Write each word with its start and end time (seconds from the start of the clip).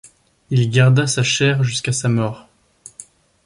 Il 0.49 0.71
garda 0.71 1.05
sa 1.05 1.21
chaire 1.21 1.63
jusqu'à 1.63 1.91
sa 1.91 2.09
mort. 2.09 2.47